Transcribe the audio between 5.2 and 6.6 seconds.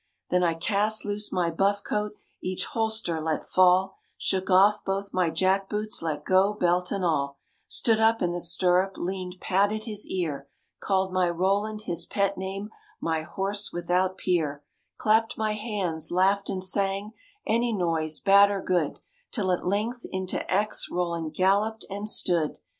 jack boots, let go